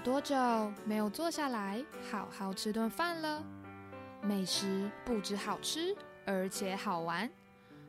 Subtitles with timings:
[0.00, 0.34] 多久
[0.86, 3.44] 没有坐下来好好吃顿饭了？
[4.22, 7.30] 美食不止好吃，而且好玩。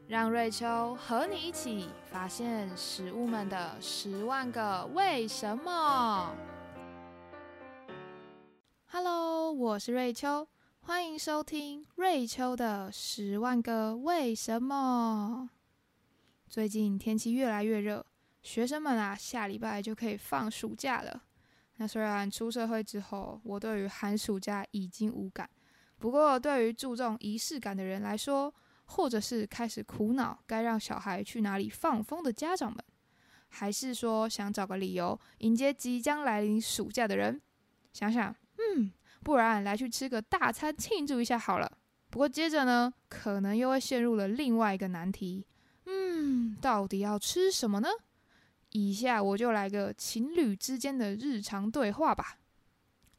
[0.08, 6.36] 让瑞秋和你一起发现食物们的十万个为什么。
[8.88, 10.50] Hello，我是瑞秋，
[10.82, 15.50] 欢迎收听瑞秋的十万个为什么。
[16.50, 18.06] 最近天气越来越热，
[18.42, 21.24] 学生们啊，下礼拜就可以放暑假了。
[21.82, 25.50] 那虽然出社会之后，我对于寒暑假已经无感，
[25.98, 28.54] 不过对于注重仪式感的人来说，
[28.86, 32.86] 或者是开始苦恼该让小孩去哪里放风的家长们，
[33.50, 37.42] 还是说想找个理由迎接即将来临暑假的人，
[37.92, 38.92] 想想，嗯，
[39.24, 41.80] 不然来去吃个大餐庆祝一下好了。
[42.12, 45.48] 不过接着呢，可能又会陷入了另外一个难题，
[45.88, 47.90] 嗯，到底要吃什么呢？
[48.72, 52.38] 以下我就来个情侣之间的日常对话吧。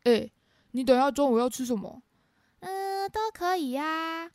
[0.04, 0.30] 哎，
[0.72, 2.02] 你等下中午要吃什么？
[2.60, 4.30] 嗯，都可以呀。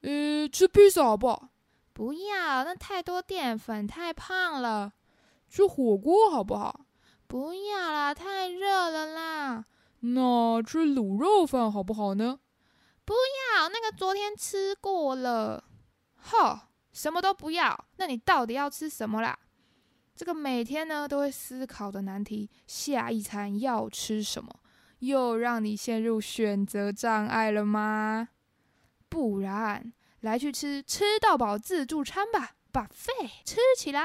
[0.00, 1.48] 呃，吃披萨好不好？
[1.92, 4.92] 不要，那太多淀粉，太胖了。
[5.48, 6.86] 吃火锅好不好？
[7.26, 9.64] 不要啦，太热了啦。
[10.00, 12.40] 那吃卤肉饭好不好呢？
[13.04, 15.64] 不要，那个昨天吃过了。
[16.16, 16.58] 吼，
[16.92, 17.86] 什么都不要。
[17.96, 19.38] 那你到底要吃什么啦？
[20.14, 24.60] 这个每天呢都会思考的难题，下一餐要吃什么，
[25.00, 28.28] 又让你陷入选择障碍了吗？
[29.08, 33.12] 不然，来去吃吃到饱自助餐吧，把费
[33.44, 34.02] 吃起来。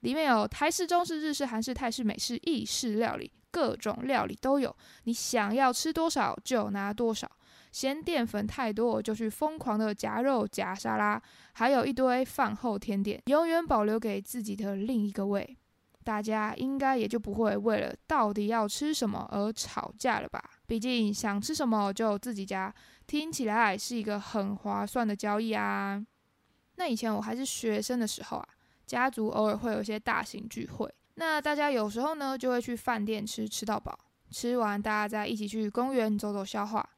[0.00, 4.74] 里面有台式、中式、日式、韩式、泰式、美式、意式料理，各种料理都有。
[5.04, 7.30] 你想要吃多少就拿多少，
[7.74, 11.20] 嫌淀粉太多就去疯狂的夹肉夹沙拉，
[11.54, 15.58] 还有一堆饭后甜点，永远保留给自己的另一个胃。
[16.04, 20.40] 大家应该也就不会为了到底要吃什么而吵架了吧？
[20.68, 22.72] 毕竟想吃什么就自己夹。
[23.08, 26.00] 听起来是一个很划算的交易啊！
[26.76, 28.48] 那以前我还是学生的时候啊，
[28.86, 33.98] 家族偶尔会有一些大型聚会，那大家有时候呢就会去饭店吃吃到饱，
[34.30, 36.88] 吃完大家再一起去公园走走消化。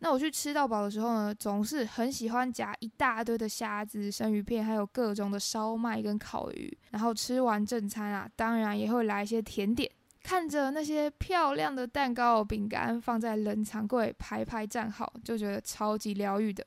[0.00, 6.78] 那我去吃到饱的时候呢，总是很喜欢夹一大堆的虾子、生鱼片，还有各种的烧麦跟烤鱼。
[6.90, 9.90] 然后吃完正餐啊，当然也会来一些甜点。
[10.22, 16.66] 看着那些漂亮的蛋糕、饼干放在冷藏柜排排站好，就觉得超级疗愈的。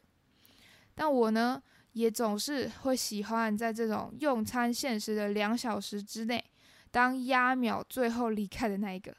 [0.95, 1.61] 但我呢，
[1.91, 6.43] 也总是会喜欢在这种用餐限时的两小时之内，
[6.89, 9.15] 当压秒最后离开的那一个。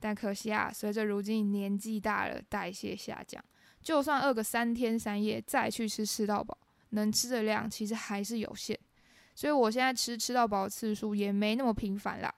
[0.00, 3.44] 但可惜啊，随着如今年纪大了，代谢下降，
[3.82, 6.56] 就算饿个三天三夜再去吃吃到饱，
[6.90, 8.78] 能吃的量其实还是有限。
[9.34, 12.34] 所以我现在吃吃到饱的次数也没那么频繁啦。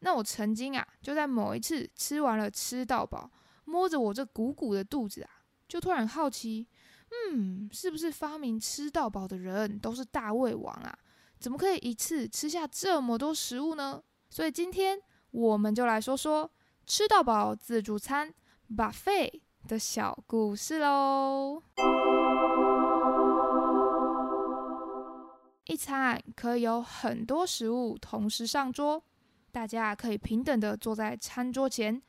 [0.00, 3.30] 那我曾经啊，就在某一次吃完了吃到饱，
[3.64, 5.30] 摸着我这鼓鼓的肚子啊，
[5.66, 6.66] 就突然好奇，
[7.10, 10.96] 嗯，是不是发明吃到饱的人都是大胃王啊？
[11.40, 14.02] 怎么可以一次吃下这么多食物呢？
[14.30, 14.98] 所以今天
[15.30, 16.50] 我们就来说说
[16.88, 18.32] 吃到饱自助餐
[18.74, 21.62] buffet 的小故事喽。
[25.66, 29.04] 一餐可以有很多食物同时上桌。
[29.52, 32.00] 大家可以平等的坐在餐桌前，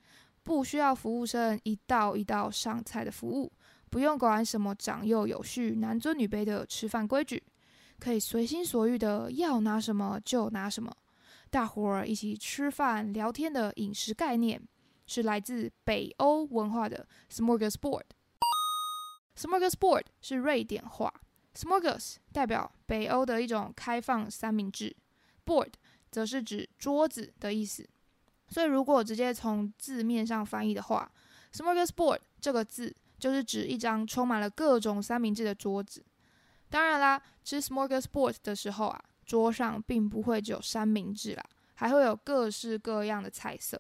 [0.43, 3.51] 不需要服务生一道一道上菜的服务，
[3.89, 7.43] 不用管什么长幼有序、男尊女卑的吃饭规矩，
[7.99, 10.89] 可以随心所欲的要拿什么就拿什么。
[11.49, 14.61] 大伙儿一起吃饭聊天的饮食概念，
[15.05, 18.03] 是来自北欧文化的 smorgasbord。
[19.35, 21.13] smorgasbord 是瑞典话
[21.55, 24.95] ，smorgas 代表北欧的一种开放三明治
[25.45, 25.73] ，board。
[26.11, 27.87] 则是指桌子的意思，
[28.47, 31.11] 所以如果直接从字面上翻译的话
[31.53, 36.03] ，smorgasbord 这个字就是指一张充满了各种三明治的桌子。
[36.67, 41.43] 当然啦，吃 smorgasbord 的时候啊，桌上并不会只有三明治啦，
[41.75, 43.79] 还会有各式各样的菜色。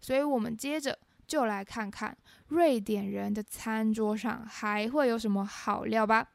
[0.00, 0.96] 所以我们接着
[1.26, 6.28] 就来看看瑞典人的餐桌上还会有什么好料吧。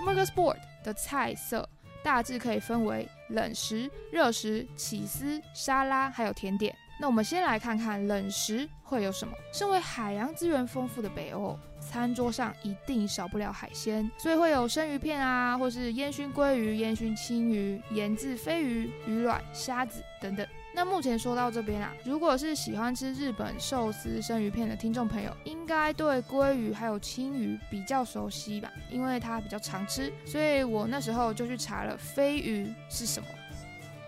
[0.00, 1.68] smorgasbord 的菜色。
[2.04, 6.74] 大致可以分为冷食、热食、起司、沙拉，还有甜点。
[7.00, 9.32] 那我们先来看看冷食会有什么。
[9.52, 20.44] 身为海洋资源丰富的北欧，餐桌上一定少不了海鲜，所以会有生鱼片啊，或是烟熏鲑鱼、烟熏青鱼、盐渍飞鱼、鱼卵、虾子等等。
[20.74, 28.70] 那目前说到这边啊，如果是喜欢吃日本寿司生鱼片的听众朋友，应该对鲑鱼还有青鱼比较熟悉吧？
[28.90, 33.28] 因为它比较常吃，所以我那时候就去查了飞鱼是什么。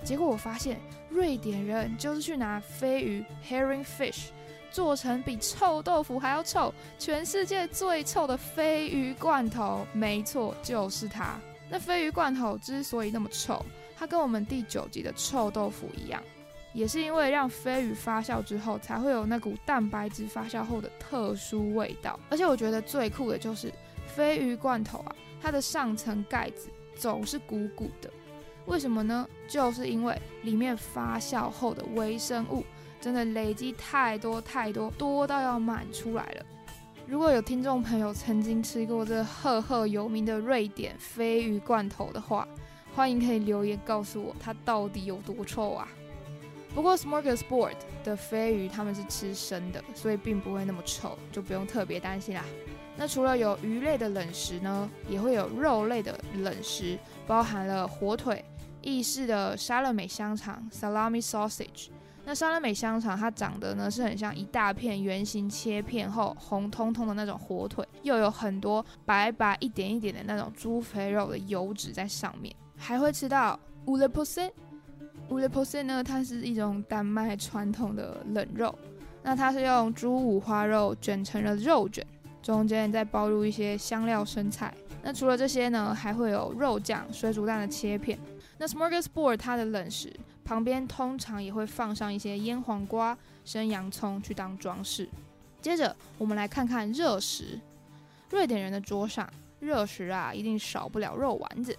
[0.05, 4.29] 结果我发现瑞典人就是去拿飞鱼 （herring fish）
[4.71, 9.87] 做成比臭豆腐还要臭、全世界最臭的飞鱼罐头。
[9.93, 11.39] 没错，就是它。
[11.69, 13.65] 那飞鱼罐头之所以那么臭，
[13.97, 16.23] 它跟我们第九集的臭豆腐一样，
[16.73, 22.19] 也是因为让飞鱼发酵之后，才会有那股蛋白质发酵后的特殊味道。
[22.29, 23.73] 而且我觉得最酷的就是
[24.07, 28.11] 飞鱼罐头啊，它的上层盖子总是鼓鼓的。
[28.71, 29.29] 为什么呢？
[29.49, 32.65] 就是因为里面发酵后的微生物
[33.01, 36.47] 真的累积太多太多，多到要满出来了。
[37.05, 42.47] 如果有听众朋友曾经吃过这赫赫有名的瑞典鲱鱼罐头的话，
[42.95, 45.89] 欢迎可以留言告诉我它到底有多臭啊！
[46.73, 47.75] 不过 Smorgasbord
[48.05, 52.45] 的鲱鱼他们是吃生的，所以并不会那么臭，就不用特别担心啦。
[52.97, 56.97] 那除了有鱼类的冷食呢，也会有肉类的冷食，
[57.27, 58.45] 包含了火腿。
[58.83, 61.89] 意式的沙乐美香肠 （salami sausage），
[62.25, 74.51] 那沙乐美香肠它长得呢是很像一大片圆形切片后红彤彤的那种火腿，又有很多白白一点一点的那种猪肥肉的油脂在上面，还会吃到 u l e p o s e
[75.29, 78.77] u l e p o s e 呢，它是一种丹麦传统的冷肉，
[79.23, 82.05] 那它是用猪五花肉卷成了肉卷，
[82.43, 84.73] 中间再包入一些香料生菜。
[85.03, 88.19] 那除了这些呢，还会有肉酱、水煮蛋的切片。
[88.61, 90.13] 那 Smorgasbord 它的冷食
[90.45, 95.09] 旁边通常也会放上一些腌黄瓜、生洋葱去当装饰。
[95.63, 97.59] 接着我们来看看热食。
[98.29, 99.27] 瑞典人的桌上
[99.61, 101.75] 热食啊，一定少不了肉丸子，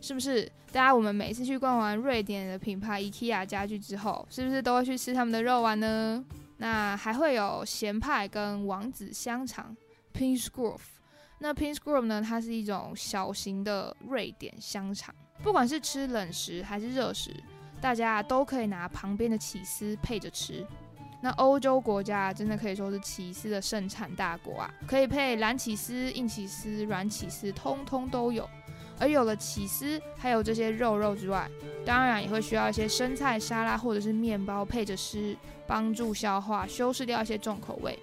[0.00, 0.50] 是不是？
[0.72, 6.24] 大家我们每次去逛完瑞典的品牌 IKEA 家具之后，是不是都会去吃他们的肉丸呢？
[6.56, 9.76] 那还会有咸派跟王子香肠
[10.14, 10.80] p i n s g r o v e
[11.40, 15.14] 那 p i n s g r o v e 呢，它是一种小型的瑞典香肠。
[15.42, 17.34] 不管是吃冷食还是热食，
[17.80, 20.64] 大家都可以拿旁边的起司配着吃。
[21.20, 28.48] 那欧洲国家真的可以说是起司的盛产大国啊，可以配蓝起司、硬起司、软起司，通通都有。
[28.98, 31.50] 而有了起司，还有这些肉肉之外，
[31.84, 35.36] 当然也会需要一些生菜沙拉或者是面包配着吃，
[35.66, 37.98] 帮助消化，修饰掉一些重口味。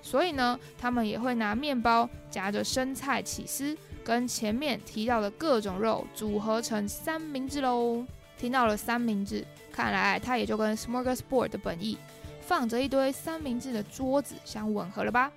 [0.00, 3.76] 所以呢，他们也会拿面包夹着生菜、起司。
[4.08, 8.02] 跟前面提到的各种肉组合成三明治喽。
[8.38, 11.98] 听到了三明治，看来它也就跟 Smorgasbord 的本意
[12.40, 15.30] 放着一堆三明治的桌子相吻合了吧？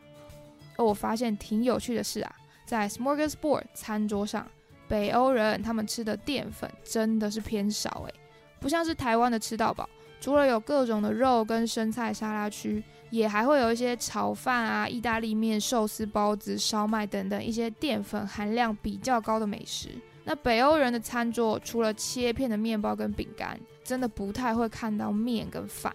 [0.78, 2.34] 而我发现挺有趣的是啊，
[2.66, 4.48] 在 Smorgasbord 餐桌上，
[4.88, 8.14] 北欧人他们吃的淀粉真的是偏少诶，
[8.62, 9.90] 不像是台湾的吃到饱，
[10.22, 12.82] 除了有各种的肉跟生菜沙拉区。
[13.12, 19.90] 也还会有一些炒饭啊、意大利面、寿司、包子、烧麦等等一些淀粉含量比较高的美食。
[20.24, 25.94] 那北欧人的餐桌除了切片的面包跟饼干，真的不太会看到面跟饭。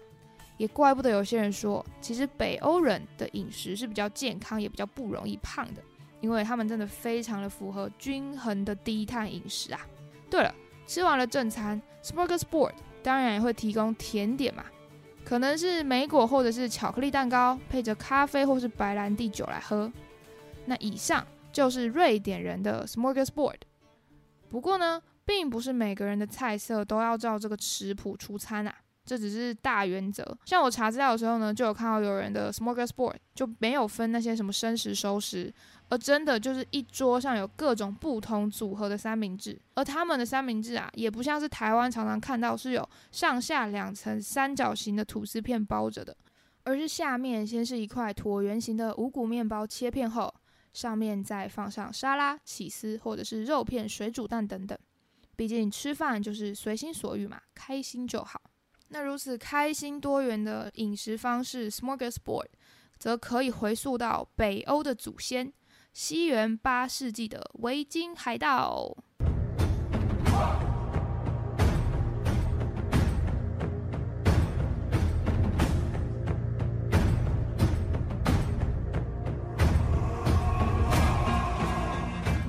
[0.57, 5.81] 也怪不得有些人说，其实北欧人的饮食是比较健康，也比较不容易胖的，
[6.19, 9.79] 因为他们真的非常的符合均衡的低碳饮食啊。
[10.29, 10.53] 对了，
[10.85, 14.65] 吃完了正餐，Smorgasbord 当然也会提供甜点嘛。
[15.27, 19.91] 可能是莓果或者是巧克力蛋糕，配着咖啡或是白兰地酒来喝。
[20.67, 23.57] 那以上就是瑞典人的 Smorgasbord。
[24.49, 30.25] 不过呢，并不是每个人的菜色都要照这个食谱出餐啊，这只是大原则。
[30.45, 35.53] 像我查资料的时候呢，就有看到有人的 Smorgasbord 就没有分那些什么生食、熟食。
[35.89, 46.15] 而真的就是一桌上有各种不同组合的三明治，而他们的三明治啊，也不像是台湾常常看到是有上下两层三角形的吐司片包着的，
[46.63, 50.33] 而是下面先是一块椭圆形的五谷面包切片后，
[50.73, 54.77] 上面再放上沙拉、起司或者是肉片、水煮蛋等等。
[55.37, 58.41] 毕竟吃饭就是随心所欲嘛，开心就好。
[58.89, 62.47] 那如此开心多元的饮食方式，Smorgasbord，
[62.97, 65.53] 则可以回溯到北欧的祖先。
[65.99, 68.95] 西元八世纪的维京海盗。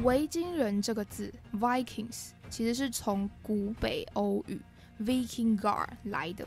[0.02, 4.61] 维京人这个字，Vikings，其实是从古北欧语
[5.00, 6.47] Vikingar 来的，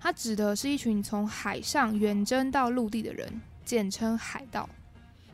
[0.00, 4.66] 它指的是一群从海上远征到陆地的人，简称海盗。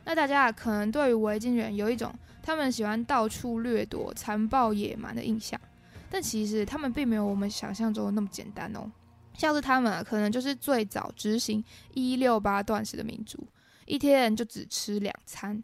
[0.09, 2.11] 那大家可能对于维京人有一种
[2.41, 5.61] 他们喜欢到处掠夺、残暴野蛮的印象，
[6.09, 8.91] 但其实他们并没有我们想象中的那么简单哦。
[9.35, 11.63] 像是他们啊，可能就是最早执行
[11.93, 13.47] 一六八断食的民族，
[13.85, 15.63] 一天就只吃两餐，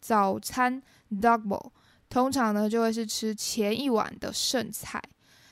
[0.00, 0.82] 早餐
[1.20, 1.70] double，
[2.10, 5.00] 通常呢就会是吃前一晚的剩菜。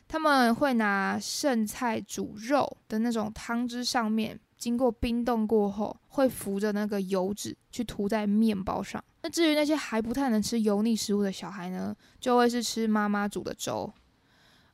[0.08, 9.02] 他们会拿剩菜煮肉的那种汤汁上面，经过冰冻过后，会浮着那个油脂去涂在面包上。
[9.22, 13.92] 那至于那些还不太能吃油腻食物的小孩呢，就会是吃妈妈煮的粥。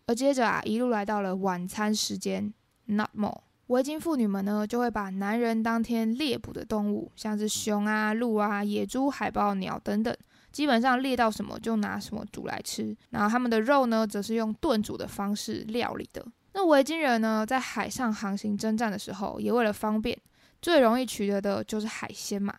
[0.05, 2.53] 而接着啊，一路来到了晚餐时间
[2.85, 3.45] ，Not more。
[3.69, 10.15] 围巾妇女们呢，就会把男人当天猎捕的动物，像是熊啊、鹿啊、野猪、海豹、鸟等等，
[10.53, 12.95] 基本上猎到什么就拿什么煮来吃。
[13.09, 16.23] 然后他们的肉呢，则是用炖煮的方式料理的。
[16.59, 20.19] 那维京人呢，在海上航行征战的时候，也为了方便，
[20.61, 22.53] 最容易取得的就是海鲜嘛，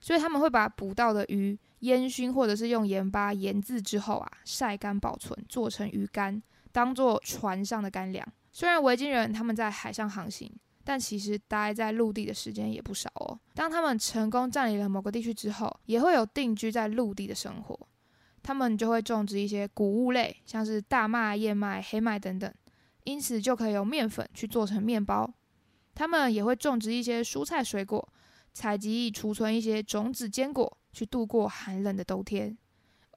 [0.00, 6.40] 所以他们会把捕到的鱼烟熏，或者是用盐巴腌制之后啊，晒干保存，做成鱼干，
[6.70, 8.24] 当做船上的干粮。
[8.52, 10.48] 虽然维京人他们在海上航行，
[10.84, 13.36] 但其实待在陆地的时间也不少哦。
[13.56, 17.76] 当他们成功占领了某个地区之后，也会有定居在陆地的生活。
[18.42, 22.50] 他们就会种植一些谷物类，像是大麦、燕麦、黑麦等等，
[23.10, 25.28] 因此就可以用面粉去做成面包。
[25.94, 28.08] 他们也会种植一些蔬菜水果，
[28.52, 32.56] 采集储存一些种子坚果，去度过寒冷的冬天。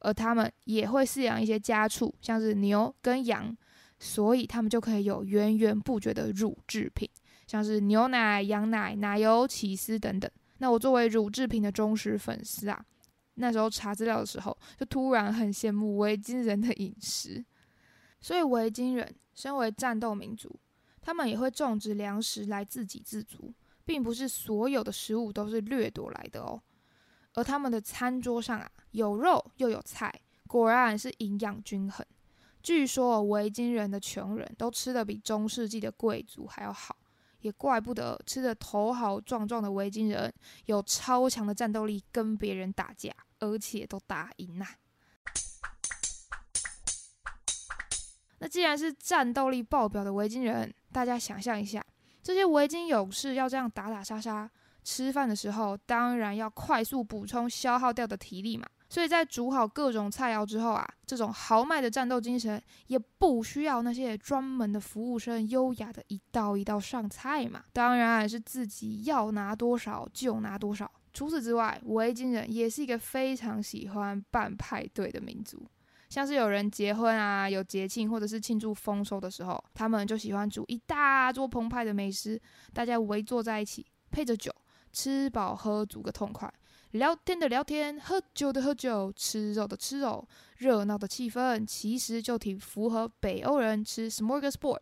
[0.01, 3.55] 而他们也会饲养一些家畜，像是牛跟羊。
[3.99, 7.09] 所以他们就可以有源源不绝的乳制品，
[7.47, 10.29] 像是牛奶、羊奶、奶油、起司等等。
[10.57, 12.83] 那我作为乳制品的忠实粉丝啊，
[13.35, 17.45] 那时候查资料的时候，就突然很羡慕维京人的饮食。
[18.23, 20.57] 所以维京人身为战斗民族，
[21.01, 23.53] 他们也会种植粮食来自给自足，
[23.83, 26.63] 并不是所有的食物都是掠夺来的哦。
[27.33, 30.09] 而他们的餐桌上啊，有肉又有菜，
[30.47, 32.05] 果然是营养均衡。
[32.61, 36.95] 据说维京人的穷人都吃的比中世纪的贵族还要好，
[37.41, 40.33] 也怪不得吃的头好壮壮的维京人
[40.67, 44.65] 有超强的战斗力，跟别人打架，而且都打赢呐。
[48.43, 51.81] 那既然是战斗力爆表的维京人，大家想象一下，
[52.21, 54.51] 这些维京勇士要这样打打杀杀，
[54.83, 58.67] 吃饭的时候当然要快速补充消耗掉的体力嘛。
[58.89, 67.63] 所以在煮好各种菜肴之后啊，这种豪迈的战斗精神也不需要那些专门的服务生优雅的一道一道上菜嘛。
[67.71, 70.91] 当然是自己要拿多少就拿多少。
[71.13, 75.65] 除此之外，维京人也是一个非常喜欢办派对的民族，
[76.13, 82.39] 像是有人结婚啊、有节庆或者是庆祝丰收的时候，他们就喜欢煮一大桌澎湃的美食，
[82.71, 84.53] 大家围坐在一起，配着酒，
[84.91, 86.53] 吃饱喝足个痛快。
[86.91, 90.23] 聊天的聊天，喝酒的喝酒，吃肉的吃肉，
[90.57, 94.81] 热闹的气氛其实就挺符合北欧人吃 smorgasbord，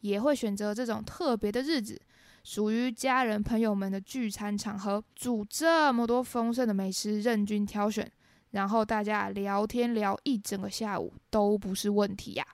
[0.00, 2.02] 也会选择这种特别的日子，
[2.42, 8.10] 属于家人朋友们的聚餐场合，煮这么多丰盛的美食，任君挑选，
[8.52, 12.46] 然后大家聊天聊一整个下午都不是问题呀。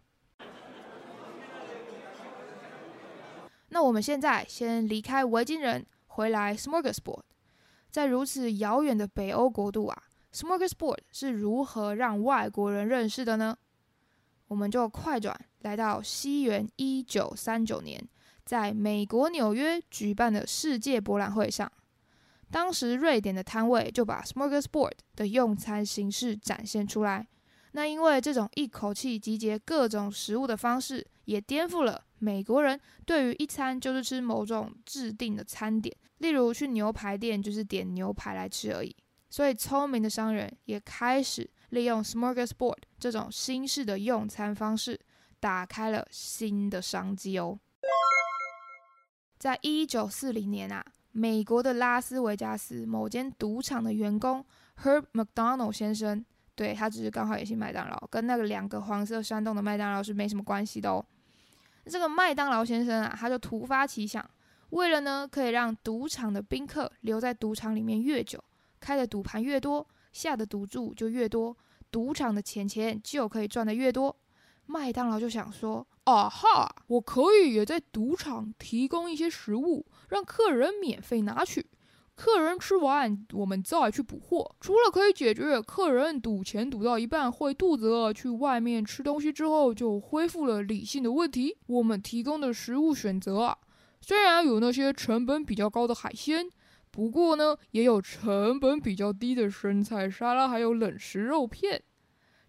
[3.68, 7.20] 那我们现在先离开维京人，回来 smorgasbord。
[7.90, 10.02] 在如此遥远的北欧国度啊
[10.32, 13.56] ，Smorgasbord 是如何让外国人认识的呢？
[14.46, 18.06] 我们就快转来到西元一九三九年，
[18.44, 21.70] 在美国纽约举办的世界博览会上，
[22.50, 27.26] 当时瑞典的摊位就把 Smorgasbord 的用餐形式展现出来。
[27.72, 35.94] 那因为这种一口气集结各种食物的方式，也颠覆了美国人对于一餐就是吃某种制定的餐点。
[36.18, 38.96] 例如去牛排店就是点牛排来吃而已，
[39.30, 44.98] 所以聪明的商人也开始利用 smorgasbord 这种新式的用餐方式，
[45.38, 47.60] 打开了新的商机哦。
[49.38, 54.44] 在一九四零年啊，美国的拉斯维加斯某间赌场的员工
[54.82, 56.24] Herb McDonald 先生，
[56.54, 61.04] 对他只是刚好也是麦当劳，跟那个两个黄色山洞的麦当劳是没什么关系的哦。
[61.86, 64.24] 这个麦当劳先生啊，他就突发奇想。
[64.70, 68.38] 为了呢，可以让赌场的宾客留在赌场里面越久，
[68.78, 71.56] 开的赌盘越多，下的赌注就越多，
[71.90, 74.14] 赌场的钱钱就可以赚得越多。
[74.70, 81.64] 麦当劳就想说：“啊哈，我可以也在赌场提供一些食物，让客人免费拿取，
[82.14, 84.54] 客人吃完，我们再去补货。
[84.60, 93.56] 除了可以解决客人赌钱赌到一半会肚子饿，去外面吃东西之后就恢复了理性的问题，我们提供的食物选择啊。”
[94.02, 96.46] 虽然有那些成本比较高的海鲜，
[96.90, 101.82] 不过呢，也有成本比较低的生菜沙拉，还有冷食肉片。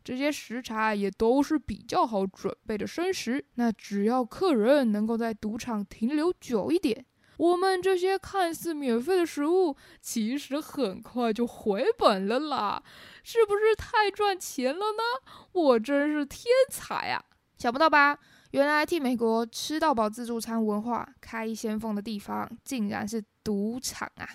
[0.10, 3.46] 这些食材也都是比较好准备的生食。
[3.54, 7.06] 那只要客人能够在赌场停留久一点，
[7.38, 12.82] 我们这些看似免费的食物，其实很快就回本了啦！
[13.24, 15.04] 是不是太赚钱了呢？
[15.51, 17.24] 我真是天才啊！
[17.60, 18.18] 想不到吧？
[18.50, 24.28] 原来替美国吃到饱自助餐文化开先锋的地方，竟然是赌场啊！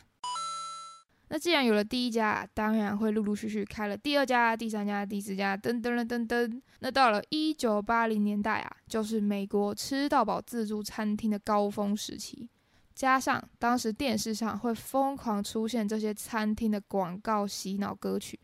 [1.35, 6.63] 那既然有了第一家，当然会陆陆续续开了第二家、第三家、第四家，噔噔噔噔噔。
[6.79, 12.49] 那到了一九八零年代啊，就是美国吃到饱自助餐厅的高峰时期。
[12.95, 18.39] 加上当时电视上会疯狂出现这些餐厅的广告洗脑歌曲，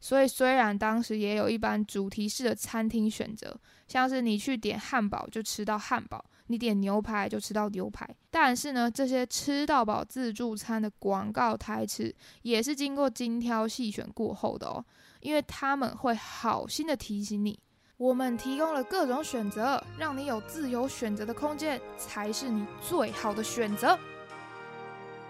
[0.00, 3.54] 所以虽然当时也有一般主题式的餐厅选择，
[3.86, 14.84] 像是你去点汉堡就吃到汉堡，你点牛排就吃到牛排，但是呢，这些吃到饱自助餐的广告台词也是经过精挑细选过后的哦，
[15.20, 17.58] 因为他们会好心的提醒你。
[17.96, 23.98] 我们提供了各种选择，让你有自由选择的空间，才是你最好的选择。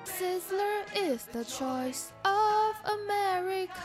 [0.05, 3.77] Sizzler is the choice of America.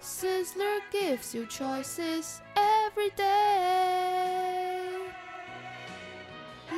[0.00, 3.79] Sizzler gives you choices every day.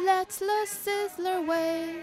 [0.04, 2.02] Let the Sizzler way.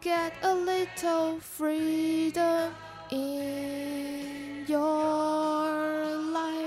[0.00, 2.70] Get a little freedom
[3.10, 6.62] in your life.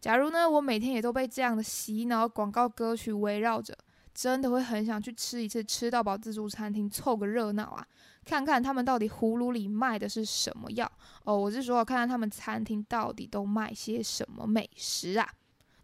[0.00, 3.76] 假如呢，我每天也都被这样的洗脑广告歌曲围绕着，
[4.14, 7.84] 真的会很想去吃一次吃到饱自助餐厅，凑个热闹啊，
[8.24, 10.88] 看看他们到底葫芦里卖的是什么药
[11.24, 11.36] 哦。
[11.36, 15.28] 我是说，看看他们餐厅到底都卖些什么美食啊。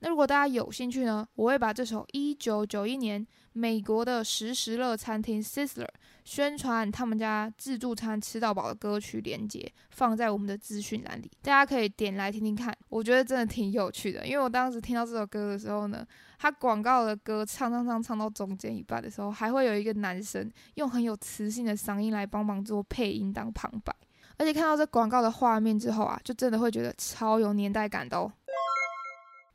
[0.00, 5.88] 那如果大家有兴趣呢，我会把这首一九九一年美国的时时乐餐厅 Sizzler。
[6.22, 12.76] 宣传他们家自助餐吃到饱的歌曲连接放在我们的资讯栏里，大家可以点来听听看。
[12.88, 16.06] 我觉得真的挺有趣的，因为我当时听到这首歌的时候呢，
[16.38, 23.92] 他广告的歌唱唱唱唱到中间一半的时候，还会有一个男生用很有磁性的嗓音来帮忙做配音当旁白，
[24.36, 28.30] 而且看到这广告的画面之后啊，就真的会觉得超有年代感的哦。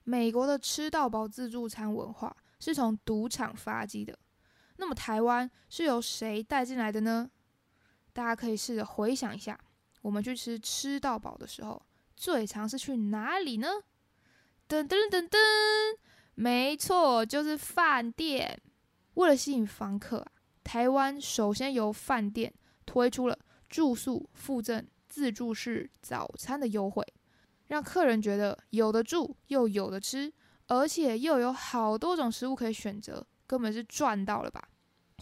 [0.05, 4.17] 美国的吃到饱自助餐文化是从赌场发迹的。
[4.77, 7.29] 那么台湾是由谁带进来的呢？
[8.13, 9.59] 大家可以试着回想一下，
[10.01, 11.81] 我们去吃吃到饱的时候，
[12.15, 13.67] 最常是去哪里呢？
[14.67, 15.37] 噔噔噔噔，
[16.35, 18.61] 没错，就是饭店。
[19.15, 20.31] 为了吸引房客啊，
[20.63, 22.53] 台湾首先由饭店
[22.85, 23.39] 推出了
[23.69, 27.05] 住宿附赠自助式早餐的优惠，
[27.67, 30.31] 让客人觉得有的住又有的吃，
[30.67, 33.25] 而且又有好多种食物可以选择。
[33.47, 34.67] 根本是赚到了吧？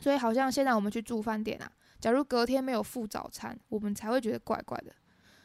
[0.01, 4.93] 所以好像现在我们去住饭店啊，假如隔天没有付早餐，我们才会觉得怪怪的。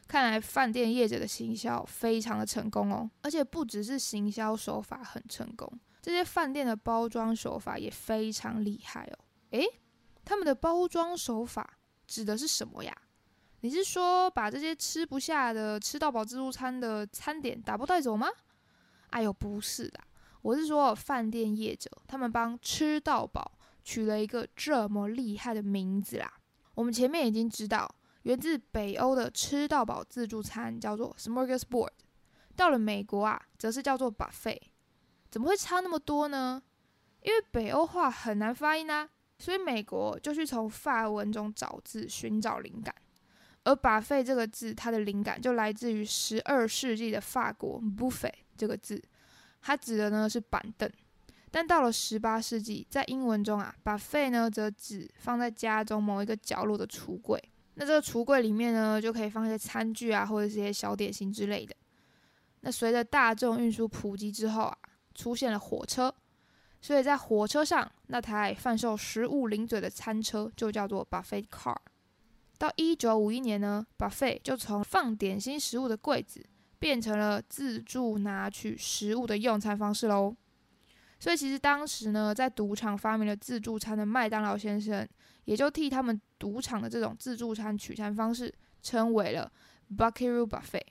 [0.06, 5.68] 看来饭店业者的行销非常的成功哦，而且不只是行销手法很成功，
[6.00, 9.18] 这些饭店的包装手法也非常厉害哦。
[9.50, 9.66] 诶，
[10.24, 12.96] 他们的包装手法指的是什么呀？
[13.60, 18.28] 你是说把这些吃不下的吃到饱自助餐的餐点打包带走吗？
[19.10, 20.00] 哎呦，不是的。
[20.42, 26.32] 我是说，饭店业者他们帮吃到饱取了一个这么厉害的名字啦。
[26.74, 27.92] 我们前面已经知道，
[28.22, 31.90] 源自北欧的吃到饱自助餐叫做 Smorgasbord，
[32.54, 34.60] 到了美国啊，则是叫做 buffet。
[35.30, 36.62] 怎么会差那么多呢？
[37.22, 39.08] 因为北欧话很难发音啊，
[39.40, 42.94] 所以美国就去从法文中找字寻找灵感。
[43.68, 49.02] 而 buffet 这个字，它的灵感就来自于十二世纪的法国 buffet 这个字。
[49.60, 50.90] 它指的呢是板凳，
[51.50, 57.38] 但到了十八世纪，在英文中啊，buffet 呢则指放在家中某一个角落的橱柜。
[57.74, 61.76] 那这个橱柜里面呢，就可以放一些餐具啊，或者一些小点心之类的。
[62.60, 64.78] 那随着大众运输普及之后啊，
[65.14, 66.14] 出现了火车，
[66.80, 71.76] 所以在火车上那台贩售食物零嘴的餐车就叫做 buffet car。
[72.58, 76.44] 到一九五一年呢把费就从放点心食物的柜子。
[76.80, 80.32] 变成了自助拿取食物的用餐方式喽。
[81.18, 85.04] 所以其实当时呢，在赌场发明了自助餐的麦当劳先生，
[85.44, 89.50] 也就替他们赌场的这种自助餐取餐方式称为了
[89.96, 90.86] Buckaroo Buffet。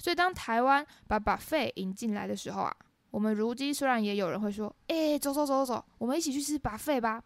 [0.00, 2.76] 所以当台湾把 Buffet 引进来的时候啊，
[3.12, 7.22] 我们如今虽然也有人会说，哎，走走走走走，我们一起去吃 Buffet 吧。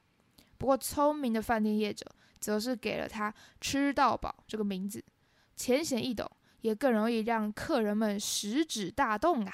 [0.59, 2.05] 不过聪明的饭店业者
[2.43, 5.03] 则是给了他吃到饱这个名字，
[5.57, 6.31] 浅显易懂。
[6.63, 9.53] 也更容易让客人们食指大动啊！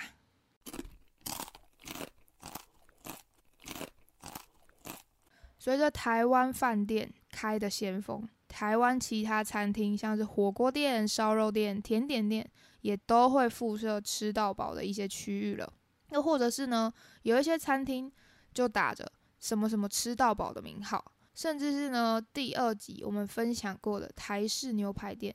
[5.58, 12.46] 随着台湾饭店开的先锋，台湾其他餐厅，像是火锅店、烧肉店、甜点店，
[12.82, 15.72] 也都会附设吃到饱的一些区域了。
[16.10, 18.12] 又或者是呢，有一些餐厅
[18.52, 21.02] 就打着什么什么吃到饱的名号，
[21.38, 25.32] 甚至是呢，第二集我们分享过的台式牛排店。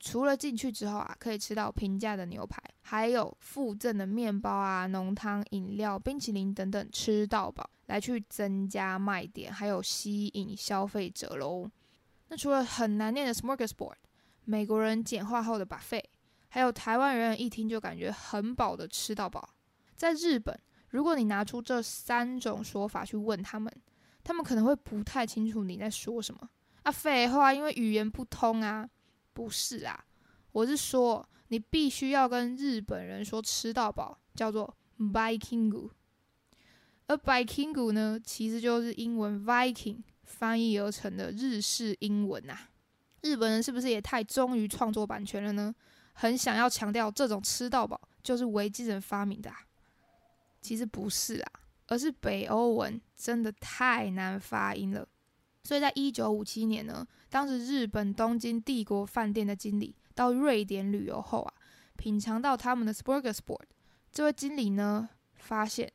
[0.00, 11.70] 除了进去之后啊，可以吃到平价的牛排，还有附赠的面包啊、浓汤、饮料、冰淇淋等等，吃到饱，来去增加卖点，还有吸引消费者喽。
[12.28, 13.96] 那除了很难念的 smorgasbord，
[14.46, 16.04] 美国人简化后的 buffet，
[16.48, 19.50] 还有台湾人一听就感觉很饱的吃到饱，
[19.94, 23.70] 在日本，如果你拿出这三种说法去问他们，
[24.24, 26.48] 他们可能会不太清楚你在说什么
[26.82, 26.90] 啊。
[26.90, 28.88] 废话，因为语言不通啊。
[29.34, 30.04] 不是啊，
[30.52, 35.90] 我是说，你必须要跟日本人说吃到饱，叫做 Viking。
[37.08, 42.56] 而 Viking 呢，其实就是英文 Viking 翻译而成的日式英文呐。
[43.22, 45.74] 日本人是不是也太忠于创作版权了呢？
[46.12, 49.50] 很想要强调这种吃到饱就是维京人发明的？
[49.50, 49.66] 啊？
[50.62, 51.52] 其实不是啊，
[51.88, 55.08] 而是北欧文真的太难发音了。
[55.62, 61.54] 所以在一九五七年呢，当时日本东京帝国饭店的经理到瑞典旅游后啊，
[61.96, 63.64] 品尝到他们的 Smorgasbord，
[64.12, 65.90] 这位经理呢发现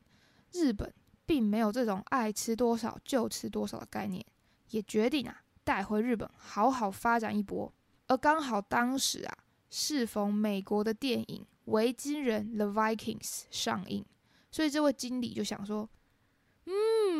[0.53, 0.91] 日本
[1.27, 4.25] 并没有这种爱吃多少就吃多少的概念，
[4.71, 7.71] 也决定啊带回日本好好发展一波。
[8.07, 9.37] 而刚好当时啊
[9.69, 14.03] 适逢美国的电影《维京人 The Vikings》上映，
[14.49, 15.87] 所以这位经理就想说，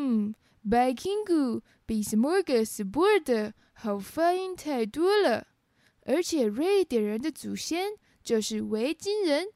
[0.00, 0.34] 嗯。
[0.62, 5.46] Vikingu 比 Smorgasbord 好发音太多了，
[6.04, 9.46] 而且瑞典人的祖先就是维京人，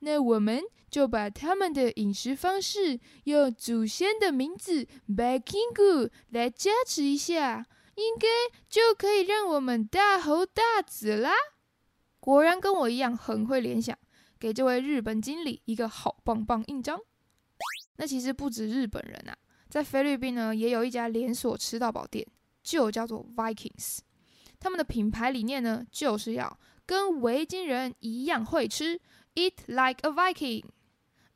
[0.00, 8.28] 那我们就把他们的饮食方式用祖先的名字 Vikingu 来加持一下，应该
[8.68, 11.32] 就可以让我们大红大紫啦！
[12.20, 13.96] 果然跟我一样很会联想，
[14.38, 17.00] 给这位日本经理一个好棒棒印章。
[17.96, 19.34] 那其实不止日本人啊。
[19.70, 22.26] 在菲律宾呢，也有一家连锁吃到饱店，
[22.62, 24.00] 就叫做 Vikings。
[24.58, 29.00] 他们的品牌理念呢，就是要跟维京人一样会吃
[29.36, 30.64] ，Eat like a Viking。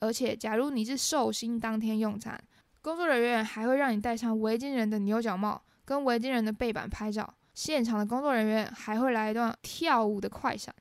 [0.01, 2.39] 而且，假如你是寿星当天用餐，
[2.83, 7.33] 工作人员还会让你戴上维京人的牛角帽，跟维京人的背板拍照。
[7.55, 10.75] 现场的工作人员还会来一段跳舞的快闪，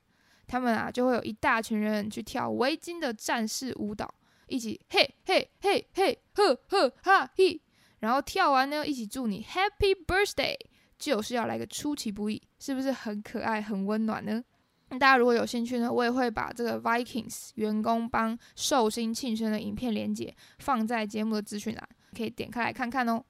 [0.48, 4.12] 他们啊就会有一大群人去跳维京的战士舞蹈。
[4.48, 7.60] 一起嘿嘿嘿嘿呵呵哈嘿，
[8.00, 10.56] 然后跳完呢，一起祝你 Happy Birthday，
[10.98, 14.44] 就是要来个出其不意，是不是很可爱、很温暖呢？
[14.90, 23.24] 大家如果有兴趣呢，我也会把这个 Vikings 员工帮寿星庆生的影片连接放在节目的资讯栏，可以点开来看看哦。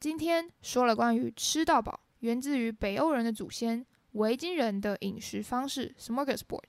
[0.00, 6.62] 今天说了关于吃到饱，源自于北欧人的祖先维京人的饮食方式 Smorgasbord。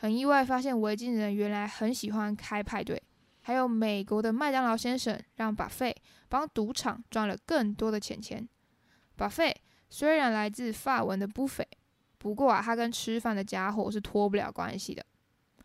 [0.00, 3.02] 很意外发现维京人原来很喜欢开派对，
[3.42, 5.94] 还有美国的麦当劳先生让巴菲
[6.26, 8.48] 帮赌场赚了更多的钱钱。
[9.14, 9.54] 巴菲
[9.90, 11.68] 虽然来自法文的不菲，
[12.16, 15.04] 不过啊，他跟吃饭的家伙是脱不了关系的。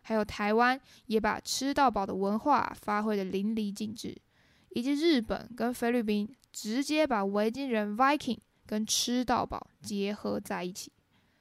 [0.02, 4.14] 还有台湾也把吃到饱的文化发挥的淋漓尽致，
[4.68, 10.92] 以及日本跟菲律宾直接把维京人 Viking 跟吃到饱结合在一起。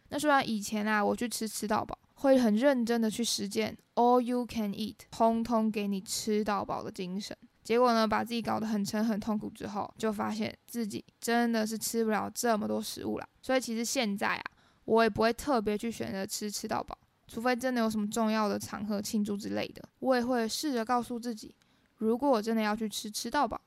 [0.07, 1.99] 那虽然以前啊，我去吃吃到饱。
[2.15, 7.35] 会很认真的去实践 all you can eat，通通给你吃到饱的精神。
[7.63, 13.27] 结果呢，把自己搞得很沉很痛苦之后，就发现自己真的是吃不了这么多食物了。
[13.41, 14.43] 所以其实现在啊，
[14.85, 16.95] 我也不会特别去选择吃吃到饱，
[17.27, 21.55] 除非真的有什么重要的场合庆祝之类的，我也会试着告诉自己，
[21.97, 23.59] 如果我真的要去吃吃到饱，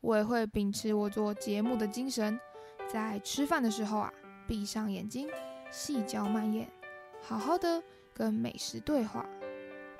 [0.00, 2.40] 我也会秉持我做节目的精神，
[2.90, 4.10] 在吃饭的时候啊，
[4.48, 5.28] 闭上眼睛，
[5.70, 6.66] 细嚼慢咽。
[7.26, 7.82] 好好的
[8.12, 9.24] 跟美食对话，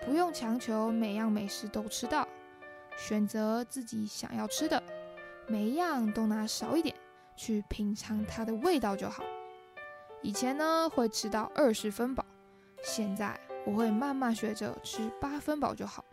[0.04, 2.28] 不用强求每样美食都吃到，
[2.98, 4.82] 选择自己想要吃的，
[5.46, 6.94] 每一样都拿少一点
[7.34, 9.24] 去品尝它的味道就好。
[10.20, 12.22] 以前呢会吃到二十分饱，
[12.82, 16.04] 现在我会慢慢学着吃八分饱就好。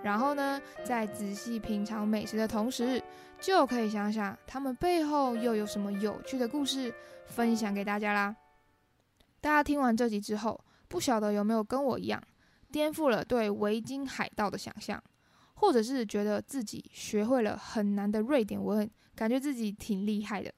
[0.00, 3.02] 然后呢，在仔细品尝美食的同时，
[3.40, 8.36] 就可以想想他们背后又有什么有趣的故事分享给大家啦。
[9.46, 12.20] 大家听完这集之后，不晓得有没有跟我一样，
[12.72, 15.00] 颠覆了对维京海盗的想象，
[15.54, 20.52] 或者是觉得自己学会了很难的瑞典文，感觉自己挺厉害的。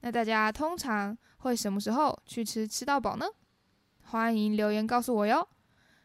[0.00, 3.24] 那大家通常会什么时候去吃吃到饱呢？
[4.06, 5.48] 欢迎留言告诉我哟。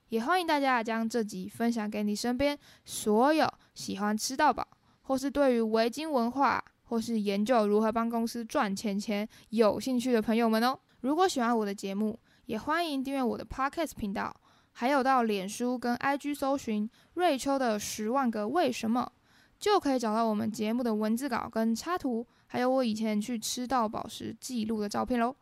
[0.10, 4.67] 也欢迎大家将这集分享给你身边所有喜欢吃到饱，
[5.02, 10.78] 或是对于维京文化，或是研究如何帮公司赚钱钱有兴趣的朋友们哦。
[11.04, 14.34] 如果喜欢我的节目，也欢迎订阅我的 Podcast 频道，
[14.72, 19.12] 还有到脸书跟 IG 搜寻瑞秋的十万个为什么，
[19.60, 25.36] 就可以找到我们节目的文字稿跟插图，还有我以前去吃到饱时记录的照片喽。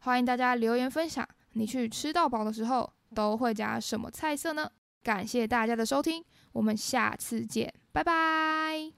[0.00, 4.70] 欢迎大家留言分享你去吃到饱的时候都会加什么菜色呢？
[5.02, 8.92] 感谢大家的收听，我们下次见，拜拜。